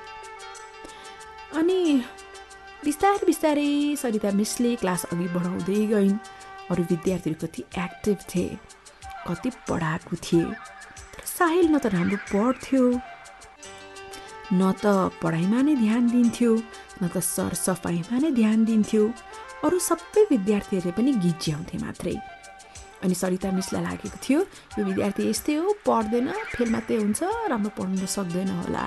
अनि 1.54 2.04
बिस्तारै 2.86 3.26
बिस्तारै 3.26 3.96
सरिता 3.96 4.32
मिसले 4.32 4.76
क्लास 4.76 5.06
अघि 5.06 5.28
बढाउँदै 5.28 5.86
गइन्। 5.86 6.18
अरू 6.72 6.84
विद्यार्थीहरू 6.84 7.48
कति 7.48 7.63
एक्टिभ 7.78 8.18
थिए 8.36 8.58
कति 9.28 9.50
पढाएको 9.70 10.16
थिए। 10.16 10.77
साहिल 11.38 11.67
न 11.69 11.78
त 11.78 11.86
राम्रो 11.93 12.17
पढ्थ्यो। 12.34 12.84
न 14.60 14.62
त 14.82 14.86
पढाइमा 15.21 15.60
नै 15.67 15.76
ध्यान 15.86 16.04
दिन्थ्यो 16.10 16.52
न 17.02 17.04
त 17.13 17.21
सरसफाइमा 17.21 18.15
नै 18.23 18.32
ध्यान 18.41 18.65
दिन्थ्यो। 18.65 19.04
अरू 19.65 19.78
सबै 19.89 20.23
विद्यार्थीहरूले 20.34 20.93
पनि 20.97 21.12
गिज्याउँथे 21.26 21.78
मात्रै। 21.86 22.15
अनि 23.04 23.15
सरिता 23.21 23.50
मिसलाई 23.54 23.84
लागेको 23.86 24.17
थियो 24.26 24.39
यो 24.78 24.82
विद्यार्थी 24.89 25.23
यस्तै 25.30 25.54
हो 25.62 25.67
पढ्दैन 25.86 26.28
फेल 26.58 26.69
मात्रै 26.76 26.97
हुन्छ 27.04 27.21
राम्रो 27.54 27.69
पढ्नु 27.78 28.08
सक्दैन 28.17 28.50
होला। 28.58 28.84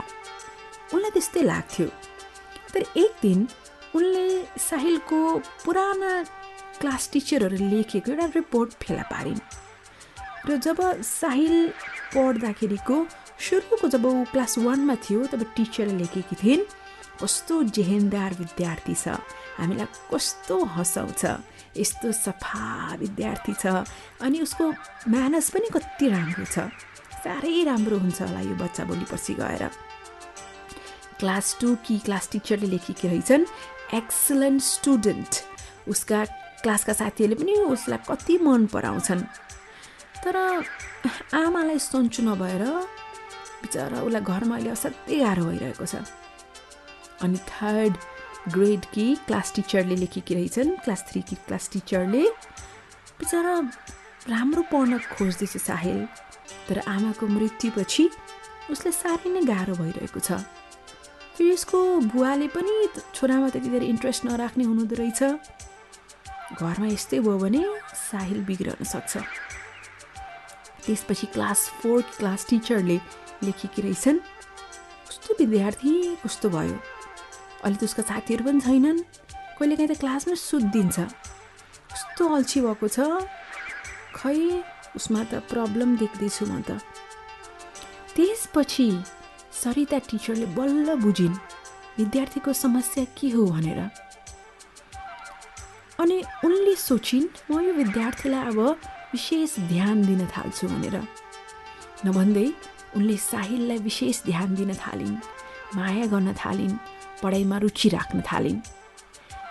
उनलाई 0.95 1.13
त्यस्तै 1.15 1.43
लाग्थ्यो। 1.53 1.87
तर 2.75 2.83
एक 3.03 3.13
दिन 3.23 3.39
उनले 3.95 4.27
साहिलको 4.69 5.19
पुराना 5.65 6.11
क्लास 6.81 7.03
टिचरहरू 7.13 7.59
लेखेको 7.71 8.11
एउटा 8.11 8.27
रिपोर्ट 8.41 8.71
फेला 8.83 9.05
पारिन्। 9.15 9.41
र 10.47 10.57
जब 10.67 10.79
साहिल 11.07 11.55
पढ्दाखेरिको 12.15 12.97
सुरुको 13.49 13.89
जब 13.89 14.05
ऊ 14.07 14.25
क्लास 14.33 14.59
वानमा 14.59 14.95
थियो 15.05 15.27
तब 15.33 15.43
टिचरले 15.57 15.95
लेखेकी 15.99 16.37
थिइन् 16.43 16.69
कस्तो 17.23 17.63
जेहेन्दार 17.77 18.35
विद्यार्थी 18.39 18.95
छ 18.95 19.17
हामीलाई 19.59 19.87
कस्तो 20.13 20.57
हँसाउँछ 20.77 21.25
यस्तो 21.77 22.13
सफा 22.13 22.95
विद्यार्थी 23.01 23.55
छ 23.63 23.85
अनि 24.23 24.41
उसको 24.41 24.71
म्यानस 25.15 25.51
पनि 25.51 25.69
कति 25.75 26.09
राम्रो 26.09 26.45
छ 26.45 26.71
साह्रै 27.21 27.63
राम्रो 27.65 27.99
हुन्छ 27.99 28.21
होला 28.23 28.41
यो 28.41 28.55
बच्चा 28.57 28.85
भोलि 28.85 29.05
पर्सि 29.11 29.35
गएर। 29.41 29.69
क्लास 31.21 31.57
टू 31.61 31.75
कि 31.87 31.99
क्लास 32.05 32.29
टिचरले 32.33 32.67
लेखेकी 32.67 33.09
रहेछन् 33.09 33.45
एक्सलेन्ट 33.95 34.63
स्टुडेन्ट। 34.63 35.33
उसका 35.89 36.25
क्लासका 36.65 36.93
साथीहरूले 36.93 37.37
पनि 37.43 37.55
उसलाई 37.77 37.99
कति 38.09 38.39
मन 38.41 38.67
पराउँछन्। 38.73 39.23
तर 40.25 40.37
आमालाई 41.35 41.79
सन्चो 41.79 42.23
नभएर 42.23 42.65
बिचरा 43.63 43.99
उसलाई 44.07 44.23
घरमा 44.23 44.55
अहिले 44.57 44.71
असाध्यै 44.71 45.19
गाह्रो 45.21 45.45
भइरहेको 45.49 45.85
छ। 45.85 45.95
अनि 47.25 47.39
थर्ड 47.49 47.95
ग्रेडकी 48.55 49.07
क्लास 49.27 49.53
टिचरले 49.55 49.97
लेखेकी 50.03 50.35
रहेछन्। 50.35 50.71
क्लास 50.85 51.01
थ्रीकी 51.09 51.37
क्लास 51.47 51.65
टिचरले 51.73 52.25
बिचरा 53.21 53.55
राम्रो 54.33 54.63
पढ्न 54.73 54.99
खोज्दैछ 55.13 55.57
साहिल। 55.57 56.01
तर 56.69 56.79
आमाको 56.89 57.27
मृत्युपछि 57.27 58.05
उसलाई 58.71 58.93
साह्रै 58.93 59.31
नै 59.35 59.43
गाह्रो 59.49 59.75
भइरहेको 59.83 60.21
छ। 60.21 60.41
फेरि 61.37 61.51
यसको 61.53 61.79
बुवाले 62.13 62.49
पनि 62.53 62.73
छोरामा 63.17 63.49
त्यति 63.53 63.69
धेरै 63.73 63.87
इन्ट्रेस्ट 63.93 64.25
नराख्ने 64.29 64.65
हुनुहुँदो 64.69 64.95
रहेछ। 65.01 65.21
घरमा 66.61 66.87
यस्तै 66.93 67.19
भयो 67.25 67.39
भने 67.39 67.63
साहिल 68.09 68.39
बिग्रन 68.45 68.85
सक्छ। 68.85 69.13
त्यसपछि 70.87 71.27
क्लास 71.27 71.69
फोर 71.81 72.03
क्लास 72.03 72.47
टिचरले 72.51 72.99
लेखेकी 73.43 73.83
रहेछन्। 73.83 74.19
कस्तो 75.09 75.35
विद्यार्थी 75.39 75.93
कस्तो 76.25 76.49
भयो? 76.49 76.77
अहिले 77.65 77.77
त 77.77 77.85
उसका 77.85 78.03
साथीहरू 78.03 78.45
पनि 78.45 78.61
छैनन्। 78.61 78.99
कहिलेकाहीँ 79.59 79.91
त 79.91 80.01
क्लासमै 80.01 80.35
सुत्दिन्छ। 80.35 80.99
कस्तो 81.93 82.23
अल्छी 82.35 82.61
भएको 82.61 82.89
छ। 82.89 82.99
खै 84.17 84.37
उसमा 84.97 85.21
त 85.25 85.33
प्रब्लम 85.51 85.97
देख्दैछु 85.97 86.47
म 86.47 86.63
त। 86.63 86.81
त्यसपछि 88.17 88.89
सरिता 89.53 89.99
टिचरले 89.99 90.47
बल्ल 90.57 90.95
बुझिन् 91.05 91.37
विद्यार्थीको 91.99 92.53
समस्या 92.53 93.05
के 93.17 93.29
हो? 93.31 93.45
भनेर। 93.47 93.81
अनि 96.01 96.17
उनले 96.45 96.75
सोचिन् 96.77 97.27
म 97.51 97.61
यो 97.61 97.73
विद्यार्थीलाई 97.73 98.45
अब 98.47 98.59
विशेष 99.13 99.55
ध्यान 99.69 100.03
दिन 100.07 100.27
थाल्छु 100.27 100.67
भनेर। 100.69 100.97
नभन्दै 102.07 102.47
उनले 102.97 103.17
साहिललाई 103.17 103.79
विशेष 103.79 104.23
ध्यान 104.25 104.55
दिन 104.55 104.75
थालिन् 104.75 105.17
माया 105.77 106.07
गर्न 106.13 106.33
थालिन् 106.35 106.75
पढाइमा 107.23 107.57
रुचि 107.59 107.89
राख्न 107.89 108.21
थालिन्। 108.23 108.61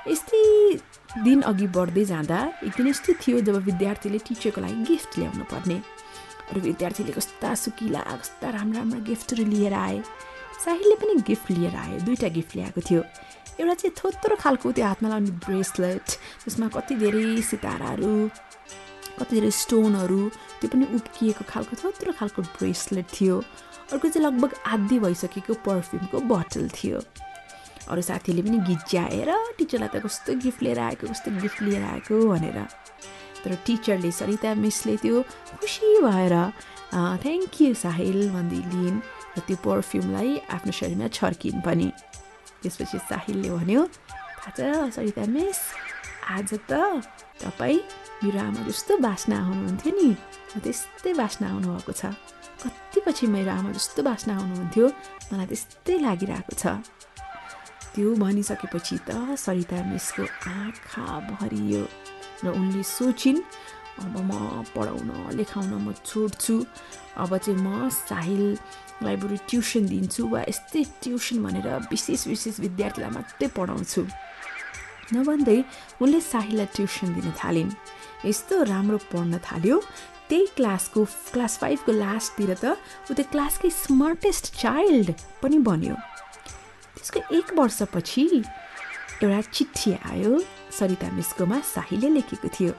यस्तै 0.08 0.43
दिन 1.24 1.41
अघि 1.52 1.67
बढ्दै 1.76 2.06
जाँदा 2.06 2.39
एक 2.63 2.74
दिन 2.78 2.88
यस्तो 2.88 3.13
थियो 3.22 3.39
जब 3.48 3.56
विद्यार्थीले 3.67 4.19
टिचरको 4.28 4.62
लागि 4.62 4.84
गिफ्ट 4.89 5.12
ल्याउनु 5.19 5.43
पर्ने। 5.52 5.78
अरू 6.50 6.60
विद्यार्थीले 6.62 7.12
कस्ता 7.12 7.54
सुकिला 7.56 8.02
कस्ता 8.15 8.50
राम्रा 8.50 8.80
राम्रा 8.80 9.00
गिफ्टहरू 9.10 9.43
लिएर 9.43 9.74
आए। 9.76 9.98
साहिलले 10.63 10.95
पनि 11.02 11.13
गिफ्ट 11.28 11.52
लिएर 11.52 11.76
आयो 11.76 12.00
दुईवटा 12.08 12.28
गिफ्ट 12.38 12.56
ल्याएको 12.56 12.82
थियो। 12.88 13.02
एउटा 13.60 13.74
चाहिँ 13.76 13.95
थोत्रो 14.00 14.36
खालको 14.39 14.72
त्यो 14.72 14.86
हातमा 14.86 15.10
लाउने 15.10 15.32
ब्रेसलेट 15.45 16.08
त्यसमा 16.43 16.67
कति 16.76 16.95
धेरै 16.95 17.41
सिताराहरू 17.43 18.12
कति 19.19 19.36
धेरै 19.36 19.51
स्टोनहरू 19.63 20.21
त्यो 20.60 20.67
पनि 20.71 20.86
उब्किएको 20.97 21.43
खालको 21.51 21.73
थोत्रो 21.84 22.12
खालको 22.19 22.41
ब्रेसलेट 22.58 23.08
थियो। 23.15 23.36
अर्को 23.91 24.08
चाहिँ 24.08 24.25
लगभग 24.25 24.51
आधी 24.73 24.97
भइसकेको 25.05 25.53
पर्फ्युमको 25.65 26.17
बोतल 26.32 26.69
थियो। 26.77 26.99
अरू 27.89 28.01
साथीहरूले 28.01 28.43
पनि 28.47 28.60
गिज्याएर 28.69 29.29
टिचरलाई 29.58 29.89
त 29.89 29.95
कस्तो 30.05 30.32
गिफ्ट 30.43 30.60
लिएर 30.63 30.79
आएको 30.79 31.08
कस्तो 31.10 31.29
गिफ्ट 31.41 31.62
लिएर 31.65 31.84
आएको 31.84 32.15
भनेर। 32.29 32.60
तर 33.43 33.51
टिचरले 33.65 34.12
सरिता 34.12 34.53
मिसले 34.62 34.95
त्यो 35.03 35.15
खुसी 35.58 35.89
भएर 36.05 36.36
थ्याङ्क 37.23 37.62
यू 37.62 37.73
साहिल 37.73 38.19
भन्दै 38.36 38.62
लिइन् 38.73 38.99
र 39.36 39.39
त्यो 39.47 39.58
पर्फ्युमलाई 39.65 40.29
आफ्नो 40.53 40.71
शरीरमा 40.79 41.08
छर्किन् 41.17 41.62
पनि। 41.65 41.89
त्यसपछि 42.62 42.97
साहिलले 43.10 43.49
भन्यो 43.49 43.82
थाहा 43.88 44.51
छ 44.58 44.93
सरिता 44.95 45.25
मिस 45.34 45.60
आज 46.30 46.54
त 46.70 47.02
तपाईँ 47.42 47.80
मेरो 48.22 48.39
आमा 48.39 48.62
जस्तो 48.70 48.98
बास्ना 49.02 49.36
आउनुहुन्थ्यो 49.50 49.92
नि। 49.98 50.10
म 50.13 50.60
त्यस्तै 50.62 51.13
बास्ना 51.18 51.46
आउनुभएको 51.50 51.94
छ। 51.98 52.13
कति 52.62 53.00
पछि 53.02 53.26
मेरो 53.34 53.50
आमा 53.50 53.70
जस्तो 53.74 54.02
बास्ना 54.06 54.34
आउनुहुन्थ्यो 54.38 54.86
मलाई 55.34 55.48
त्यस्तै 55.50 55.96
लागिरहेको 56.06 56.54
छ। 56.54 56.63
त्यो 57.98 58.08
भनिसकेपछि 58.22 58.96
त 59.10 59.10
सरिता 59.42 59.78
मिसको 59.89 60.24
आँखा 60.54 61.06
भरियो 61.34 61.82
र 62.46 62.46
उनले 62.54 62.84
सोचिन् 62.86 63.42
अब 64.06 64.15
म 64.30 64.32
पढाउन 64.70 65.34
लेखाउन 65.34 65.74
म 65.82 65.98
छोड्छु। 66.06 66.56
अब 67.18 67.32
चाहिँ 67.42 67.58
म 67.58 67.89
साहिललाई 67.89 69.15
बरु 69.18 69.36
ट्युसन 69.50 69.84
दिन्छु 69.89 70.22
वा 70.30 70.46
यस्तै 70.46 70.84
ट्युसन 71.02 71.38
भनेर 71.42 71.68
विशेष 71.89 72.22
विशेष 72.32 72.56
विद्यार्थीलाई 72.65 73.12
मात्रै 73.18 73.48
पढाउँछु। 73.58 74.02
नभन्दै 75.13 75.63
उनले 76.02 76.22
साहिललाई 76.22 76.65
ट्युसन 76.65 77.13
दिन 77.13 77.32
थालिन्। 77.32 77.72
यस्तो 78.26 78.63
राम्रो 78.63 78.98
पढ्न 78.98 79.38
थाल्यो। 79.38 79.84
त्यही 80.30 80.45
क्लासको 80.45 81.06
क्लास 81.06 81.58
फाइभको 81.58 81.91
लास्टतिर 81.91 82.54
त 82.54 82.65
ऊ 83.12 83.13
त्यो 83.13 83.26
क्लासकै 83.32 83.69
स्मार्टेस्ट 83.69 84.56
चाइल्ड 84.62 85.13
पनि 85.41 85.58
बन्यो। 85.58 85.95
त्यसको 86.95 87.36
एक 87.36 87.54
वर्षपछि 87.54 88.43
एउटा 89.24 89.41
चिठी 89.41 89.93
आयो 89.93 90.43
सरिता 90.80 91.12
मिसकोमा 91.12 91.60
साहीले 91.60 92.10
लेखेको 92.10 92.48
थियो। 92.48 92.72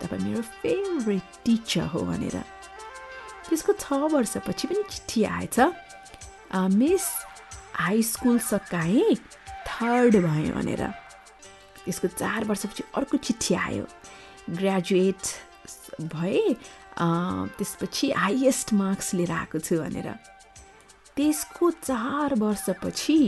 तपाईँ 0.00 0.22
मेरो 0.22 0.42
फेभरेट 0.42 1.22
टिचर 1.44 1.82
हो 1.82 2.00
भनेर। 2.00 2.44
त्यसको 3.48 3.72
छ 3.72 3.92
वर्षपछि 3.92 4.68
पनि 4.68 4.82
चिठी 4.82 5.24
आएछ। 5.24 5.60
"अ, 5.60 6.68
मिस 6.68 7.26
हाई 7.74 8.02
स्कुल 8.02 8.38
सकाएँ 8.38 9.14
थर्ड 9.48 10.16
भयो 10.16 10.54
भनेर। 10.54 10.99
त्यसको 11.84 12.08
चार 12.08 12.44
वर्षपछि 12.44 12.82
अर्को 12.96 13.16
चिठी 13.16 13.54
आयो। 13.54 13.84
ग्रेजुएट 14.50 15.22
भए 16.12 16.42
त्यसपछि 16.98 18.10
हाइएस्ट 18.12 18.72
मार्क्स 18.74 19.14
लिएर 19.14 19.32
आएको 19.32 19.58
छु 19.58 19.76
भनेर। 19.80 20.08
त्यसको 21.16 21.70
चार 21.70 22.34
वर्षपछि 22.38 23.18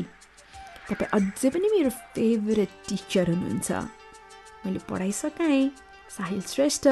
तपाईँ 0.88 1.10
अझै 1.14 1.50
पनि 1.50 1.68
मेरो 1.70 1.90
फेभरेट 2.14 2.70
टिचर 2.88 3.30
हुनुहुन्छ। 3.30 3.70
मैले 4.66 4.78
पढाइ 4.88 5.12
सकाएँ 5.12 5.70
साहिल 6.16 6.40
श्रेष्ठ 6.46 6.86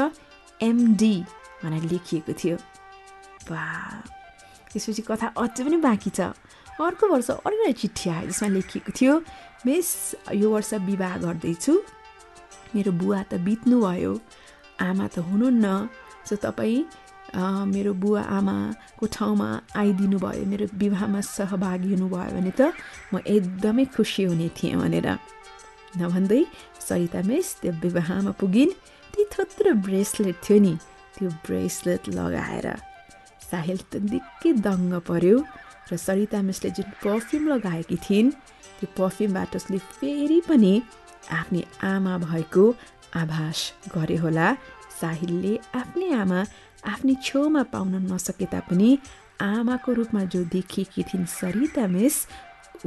एमडी 0.63 1.15
भनेर 1.65 1.83
लेखिएको 1.93 2.33
थियो। 2.33 2.57
वा 3.51 3.65
त्यसपछि 4.73 5.03
कथा 5.03 5.27
अझै 5.37 5.65
पनि 5.65 5.77
बाँकी 5.77 6.11
छ। 6.11 6.21
अर्को 6.81 7.07
वर्ष 7.09 7.31
अर्को 7.31 7.73
चिठी 7.73 8.11
आयो 8.11 8.27
जसमा 8.29 8.49
लेखिएको 8.49 8.93
थियो 8.97 9.15
मिस 9.67 9.89
यो 10.33 10.51
वर्ष 10.51 10.73
विवाह 10.89 11.17
गर्दैछु। 11.25 11.75
मेरो 12.75 12.93
बुवा 13.01 13.21
त 13.31 13.33
बित्नुभयो 13.47 14.13
आमा 14.81 15.07
त 15.13 15.19
हुनुहुन्न। 15.29 15.67
सो 16.29 16.37
तपाईँ 16.45 16.85
मेरो 17.75 17.93
बुवा 18.03 18.23
आमाको 18.37 19.05
ठाउँमा 19.07 19.49
आइदिनु 19.77 20.19
भयो 20.19 20.45
मेरो 20.53 20.67
विवाहमा 20.83 21.21
सहभागी 21.21 21.91
हुनुभयो 21.95 22.31
भने 22.37 22.53
त 22.59 22.73
म 23.13 23.21
एकदमै 23.27 23.85
खुसी 23.95 24.23
हुने 24.31 24.49
थिएँ 24.57 24.77
भनेर। 24.81 25.09
नभन्दै 26.01 26.43
सरिता 26.89 27.21
मिस 27.29 27.47
त्यो 27.61 27.73
विवाहमा 27.85 28.33
पुगिन्। 28.41 28.73
त्यही 29.13 29.25
थोत्रो 29.35 29.71
ब्रेसलेट 29.87 30.37
थियो 30.45 30.59
नि 30.65 30.75
त्यो 31.15 31.29
ब्रेसलेट 31.47 32.03
लगाएर। 32.19 32.67
साहिल 33.51 33.79
त 33.91 33.93
निकै 34.09 34.51
दङ्ग 34.67 34.93
पर्यो 35.11 35.37
र 35.91 35.97
सरिता 36.07 36.39
मिसले 36.49 36.71
जुन 36.77 36.89
पर्फ्युम 37.03 37.45
लगाएकी 37.53 37.97
थिइन् 38.07 38.31
त्यो 38.81 38.89
पर्फ्युमबाट 38.99 39.57
उसले 39.61 39.79
फेरि 40.01 40.41
पनि 40.49 40.73
आफ्नै 41.39 41.63
आमा 41.93 42.15
भएको 42.27 42.65
आभास 43.23 43.59
गरे 43.95 44.17
होला। 44.25 44.49
साहिलले 45.01 45.55
आफ्नै 45.81 46.09
आमा 46.23 46.41
आफ्नै 46.93 47.15
छेउमा 47.27 47.63
पाउन 47.73 47.95
नसके 48.11 48.47
तापनि 48.55 48.91
आमाको 49.41 49.91
रूपमा 49.99 50.23
जो 50.33 50.41
देखिएकी 50.55 51.03
थिइन् 51.09 51.33
सरिता 51.39 51.85
मिस 51.95 52.17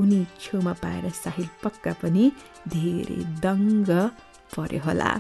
उनी 0.02 0.20
छेउमा 0.42 0.74
पाएर 0.84 1.06
साहिल 1.24 1.48
पक्का 1.64 1.94
पनि 2.02 2.26
धेरै 2.74 3.22
दङ्ग 3.46 3.90
पर्यो 4.56 4.80
होला। 4.86 5.12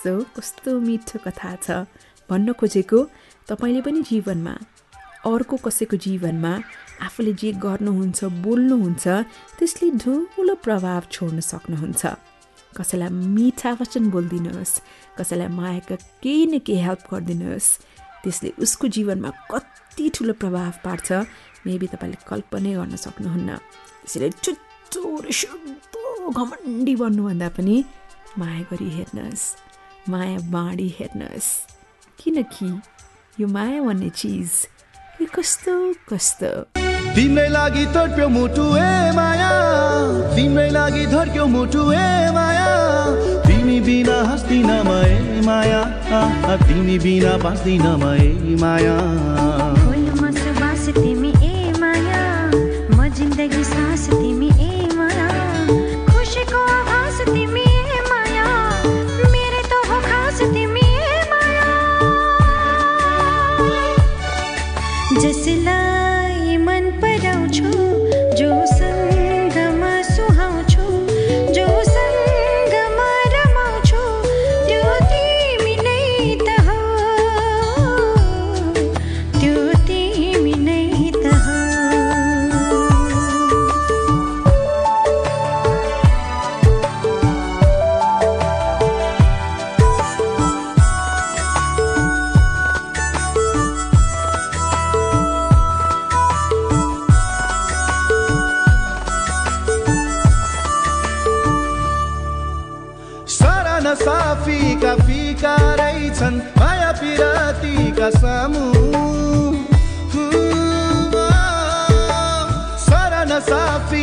सो 0.00 0.12
कस्तो 0.36 0.70
मिठो 0.86 1.18
कथा 1.24 1.52
छ। 1.64 1.84
भन्न 2.28 2.52
खोजेको 2.60 2.98
तपाईँले 3.48 3.80
पनि 3.86 4.00
जीवनमा 4.10 4.54
अर्को 5.28 5.56
कसैको 5.64 5.96
जीवनमा 6.06 6.52
आफूले 7.06 7.32
जे 7.40 7.52
गर्नुहुन्छ 7.64 8.18
बोल्नुहुन्छ 8.44 9.04
त्यसले 9.58 9.88
ठुलो 10.02 10.54
प्रभाव 10.66 11.02
छोड्न 11.14 11.38
सक्नुहुन्छ। 11.40 12.02
कसैलाई 12.76 13.10
मिठा 13.34 13.70
वचन 13.80 14.04
बोलिदिनुहोस् 14.14 14.74
कसैलाई 15.18 15.48
मायाका 15.58 15.96
केही 16.22 16.44
न 16.46 16.58
केही 16.66 16.80
हेल्प 16.86 17.02
गरिदिनुहोस् 17.10 17.70
त्यसले 18.22 18.48
उसको 18.64 18.84
जीवनमा 18.94 19.30
कति 19.52 20.04
ठुलो 20.14 20.32
प्रभाव 20.42 20.72
पार्छ 20.84 21.08
मेबी 21.66 21.86
तपाईँले 21.92 22.18
कल्पनै 22.30 22.72
गर्न 22.78 22.94
सक्नुहुन्न। 23.04 23.50
त्यसैले 24.02 24.28
छिट्टो 24.44 25.02
रिसुद्धो 25.26 26.04
घमण्डी 26.30 26.94
बन्नुभन्दा 27.02 27.48
पनि 27.56 27.76
माया 28.38 28.62
गरी 28.70 28.88
हेर्नुहोस् 28.96 29.46
माया 30.10 30.38
बाँडी 30.54 30.88
हेर्नुहोस्। 30.98 31.48
किनकि 32.18 32.68
यो 33.40 33.46
माया 33.46 33.80
भन्ने 33.82 34.10
चिज 34.10 34.50
यो 35.20 35.26
कस्तो 35.34 35.74
कस्तो? 36.10 36.50
तिम्रै 37.14 37.48
लागि 37.48 37.84
तड्प्यो 37.94 38.28
मुटु 38.36 38.64
ए 38.76 39.12
माया। 39.16 39.50
तिम्रै 40.34 40.68
लागि 40.76 41.04
धड्क्यो 41.14 41.46
मुटु 41.54 41.82
ए 41.92 42.30
माया। 42.36 42.68
तिमी 43.46 43.78
बिना 43.86 44.16
हाँस्दिन 44.28 44.70
म 44.86 44.90
ए 45.06 45.40
माया। 45.48 45.82
तिमी 46.66 46.98
बिना 47.04 47.32
बाँच्दिन 47.44 47.86
म 48.02 48.14
ए 48.14 48.56
माया। 48.62 48.96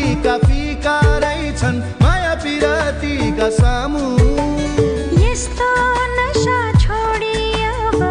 फिका 0.06 0.38
फिका 0.38 0.96
रहेछन् 1.22 1.78
माया 2.02 2.34
पिरातीका 2.42 3.48
सामु। 3.58 4.04
यस्तो 5.18 5.70
नशा 6.18 6.60
छोडी 6.84 7.38
अब 7.70 8.02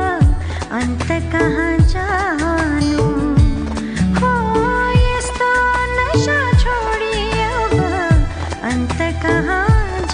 अन्त 0.79 1.07
कहाँ 1.33 1.75
जानु 1.93 3.07
हो 4.19 4.33
यस्तो 5.05 5.51
नशा 5.99 6.41
छोडी 6.65 7.15
अब 7.47 7.79
अन्त 8.73 8.99
कहाँ 9.23 9.63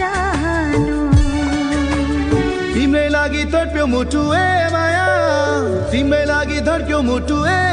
जानु 0.01 1.01
तिम्रै 2.77 3.09
लागि 3.17 3.45
तडप्यो 3.57 3.87
मुटु 3.97 4.23
ए 4.37 4.69
माया 4.77 5.09
तिम्रै 5.93 6.25
लागि 6.33 6.61
धड्क्यो 6.69 7.03
मुटु 7.09 7.45
ए 7.47 7.70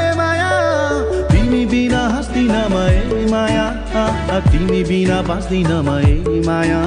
तिमी 4.40 4.82
बिना 4.84 5.20
बाँच्दिन 5.22 5.72
म 5.86 5.90
माया। 6.46 6.82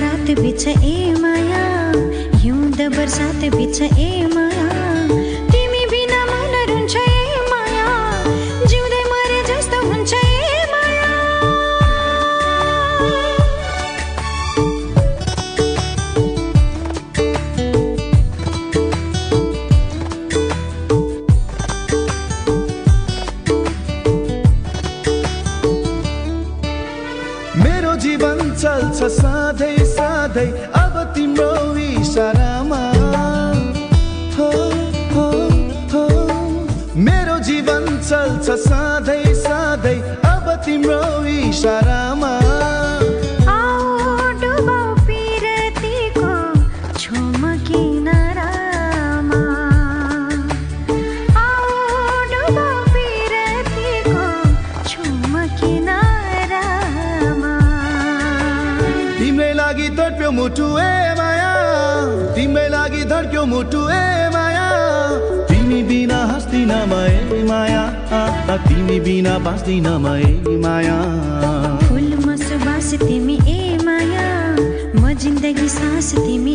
रात 0.00 0.28
बिछ 0.40 0.66
ए 0.68 1.14
माया 1.20 1.64
हिउँद 2.38 2.80
बर्सात 2.96 3.40
बिछ 3.56 3.82
ए 3.82 4.26
माया। 4.34 4.73
चल्छ 28.64 29.00
सधैँ 29.12 29.84
सधैँ 29.84 30.50
अब 30.80 30.94
तिम्रो 31.14 31.52
इसारामा। 31.76 32.80
मेरो 36.96 37.38
जीवन 37.44 37.84
चल्छ 38.08 38.48
सधैँ 38.64 39.34
सधैँ 39.44 40.00
अब 40.32 40.48
तिम्रो 40.64 41.02
इसारामा 41.28 42.33
तिमी 68.68 68.98
बिना 69.00 69.38
बाँच्दिन 69.44 69.86
म 70.04 70.06
ए 70.16 70.56
माया। 70.64 70.98
फुलमा 71.88 72.34
सुबास 72.36 72.88
तिमी 73.04 73.36
ए 73.48 73.78
माया। 73.84 74.28
म 75.00 75.12
जिन्दगी 75.22 75.68
सास 75.68 76.14
तिमी 76.14 76.54